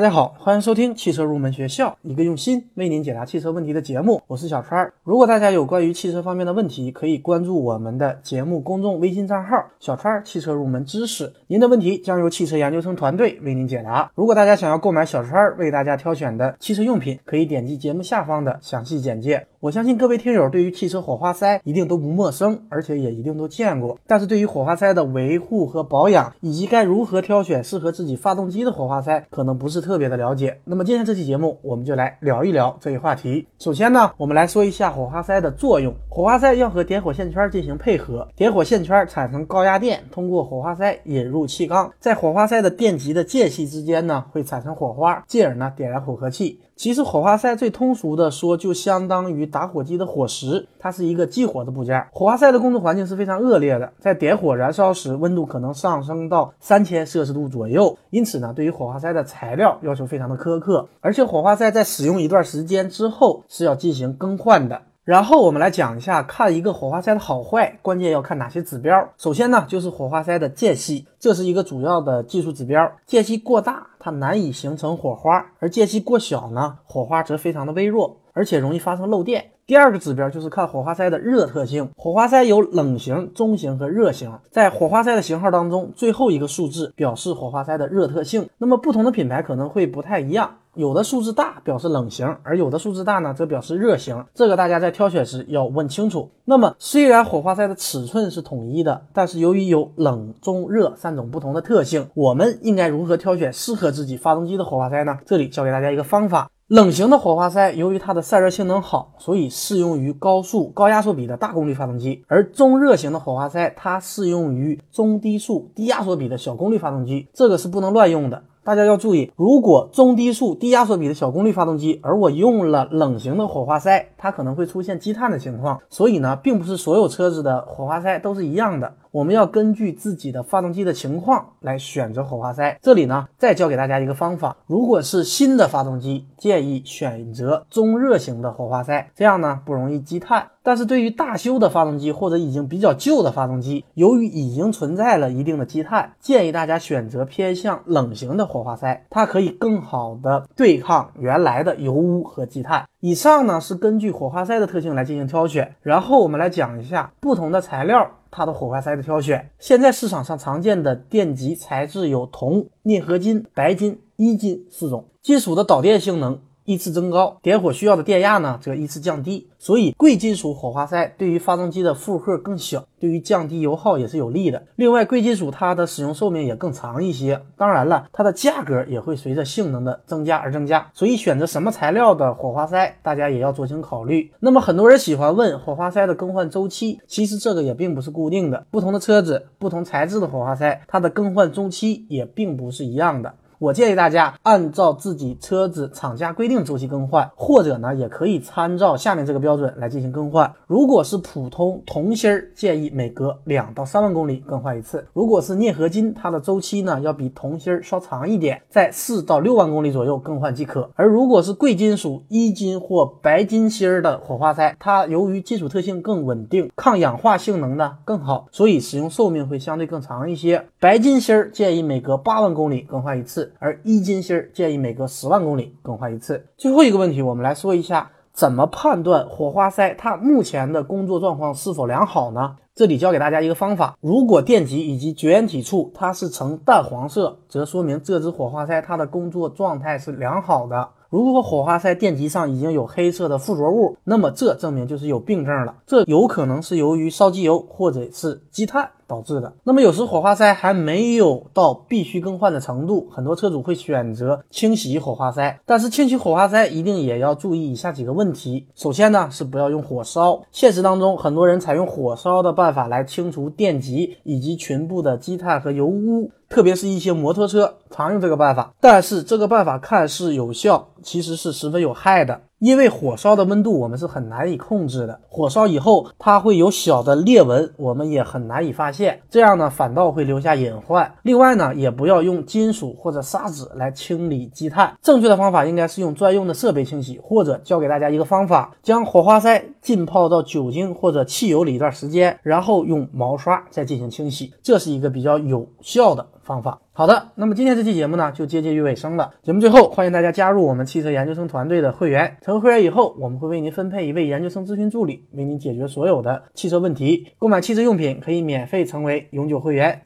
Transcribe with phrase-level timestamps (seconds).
[0.00, 4.22] 大家好，欢迎收听汽车入门学校，一个用心为您解答汽车问题的节目。
[4.26, 4.90] 我是小川。
[5.04, 14.10] 如果大家有关于汽车方面的问题，可以关注我们的节目公众微信账号“小川汽车入门知识”，您的问题将由汽车研究生团队为您解答。
[14.14, 19.46] 如果大家想要购买小川为大家挑选的汽车用品，可以点击节目下方的详细简介。
[19.60, 23.98] 我相信各位听友对于汽车火花塞一定都不陌生，而且也一定都见过。
[24.06, 30.58] 但是对于火花塞的维护和保养，以及该如何挑选适合自己发动机的火花塞，可能不是特别的了解。
[30.64, 33.46] 那么今天这期节目，我们就来聊一聊这一话题。
[33.58, 35.94] 首先呢，我们来说一下火花塞的作用。
[36.08, 46.58] 火花塞要和点火线圈进行配合，点火线圈产生高压电，通过火花塞引入气缸，在火花塞的电极的间隙之间呢，会产生火花，进而呢点燃混合气。
[46.80, 52.06] 其实火花塞最通俗的说，就相当于打火机的火石，它是一个激活的部件。
[52.10, 57.98] 火花塞的工作环境是非常恶劣的，在点火燃烧时，温度可能上升到三千摄氏度左右。
[58.08, 64.80] 因此呢，对于火花塞的材料要求非常的苛刻，而且火花塞在使用一段时间之后是要进行更换的。
[65.10, 69.08] 然后我们来讲一下，看一个火花塞的好坏，关键要看哪些指标。
[69.18, 72.88] 首先呢，就是火花塞的间隙，这是一个主要的技术指标。
[73.06, 79.50] 间隙过大，它难以形成火花；而间隙过小呢，火花则非常的微弱，而且容易发生漏电。
[79.66, 81.90] 第二个指标就是看火花塞的热特性。
[81.96, 88.48] 火花塞有冷型、中型和热型，在火花塞的型号当中，最后一个数字表示火花塞的热特性。
[88.58, 90.58] 那么不同的品牌可能会不太一样。
[90.80, 94.24] 有的数字大表示冷型，而有的数字大呢则表示热型。
[94.34, 96.30] 这个大家在挑选时要问清楚。
[96.46, 105.18] 那么虽然火花塞的尺寸是统一的，但是由于有冷、中、热三种不同的特性，我们应该如何挑选适合自己发动机的火花塞呢？
[105.26, 106.50] 这里教给大家一个方法。
[106.68, 117.26] 冷型的火花塞由于它的散热性能好，所以适用于高速高压缩比的大功率发动机；而中热型的火花塞它适用于中低速低压缩比的小功率发动机。
[117.34, 118.44] 这个是不能乱用的。
[118.70, 125.80] 大家要注意，如果中低速低压缩比的小功率发动机，而我用了冷型的火花塞，它可能会出现积碳的情况。
[125.88, 128.94] 所以呢，并不是所有车子的火花塞都是一样的。
[129.10, 132.78] 我们要根据自己的发动机的情况来选择火花塞。
[132.80, 140.46] 这里呢，再教给大家一个方法：如果是新的发动机，建议选择中热型的火花塞，这样呢不容易积碳。
[140.62, 152.86] 但是对于大修的发动机或者已经比较旧的发动机，由于已经存在了一定的积碳，建议大家选择偏向冷型的火花塞，它可以更好的对抗原来的油污和积碳。
[153.00, 158.10] 以上呢是根据火花塞的特性来进行挑选，然后我们来讲一下不同的材料。
[158.32, 166.38] 它的火花塞的挑选，现在市场上常见的电极材质有铜、镍合金、白金、铱金四种，金属的导电性能。
[166.70, 174.62] 依次增高，点火需要的电压呢则依次降低，所以贵金属火花塞对于发动机的负荷更小，对于降低油耗也是有利的。
[174.76, 180.88] 另外，贵金属它的使用寿命也更长一些，当然了，它的价格也会随着性能的增加而增加。
[180.94, 184.30] 所以选择什么材料的火花塞，大家也要酌情考虑。
[184.38, 193.34] 那么很多人喜欢问火花塞的更换周期，其实这个也并不是固定的，不同的车子、不同材质的火花塞，它的更换周期也并不是一样的。
[193.60, 200.50] 我建议大家按照自己车子厂家规定周期更换，或者呢，也可以参照下面这个标准来进行更换。
[200.66, 210.88] 如果是普通铜芯儿，建议每隔两到三万公里更换一次；如果是镍合金，它的周期呢要比铜芯儿稍长一点，在四到六万公里左右更换即可。
[210.94, 220.64] 而如果是贵金属铱金或白金芯儿的火花塞，它由于金属特性更稳定，抗氧化性能呢更好，所以使用寿命会相对更长一些。
[220.80, 223.49] 白金芯儿建议每隔八万公里更换一次。
[223.58, 226.46] 而一金芯儿建议每隔十万公里更换一次。
[226.56, 232.56] 最后一个问题，我们来说一下怎么判断火花塞它目前的工作状况是否良好呢？
[232.74, 240.88] 这里教给大家一个方法：如果电极以及绝缘体处它是呈淡黄色，则说明这只火花塞它的工作状态是良好的。
[241.10, 245.74] 如果火花塞电极上已经有黑色的附着物，那么这证明就是有病症了。
[245.84, 249.52] 这有可能是由于烧机油或者是积碳导致的。
[249.64, 255.58] 那么有时火花塞还没有到必须更换的程度，很多车主会选择清洗火花塞。
[255.66, 258.68] 但是清洗火花塞一定也要注意以下几个问题。
[258.76, 260.40] 首先呢是不要用火烧。
[260.52, 266.30] 现实当中很多人采用火烧的办法来清除电极以及裙部的积碳和油污。
[266.48, 272.40] 特别是一些摩托车常用这个办法，但是这个办法看似有效，其实是十分有害的。
[272.60, 281.10] 因为火烧的温度我们是很难以控制的，火烧以后它会有小的裂纹，我们也很难以发现，这样呢反倒会留下隐患。
[281.22, 296.78] 另外呢，也不要用金属或者砂纸来清理积碳，正确的方法应该是用专用的设备清洗，或者教给大家一个方法，将火花塞浸泡到酒精或者汽油里一段时间，然后用毛刷再进行清洗，这是一个比较有效的方法。
[297.00, 299.32] 好的，那么今天这期节目呢就接近于尾声了。
[299.42, 302.36] 节目最后，欢迎大家加入我们汽车研究生团队的会员。
[302.42, 307.28] 成为会员以后，我们会为您分配一位研究生咨询助理，为您解决所有的汽车问题。
[307.38, 309.98] 购买汽车用品可以免费成为永久会员。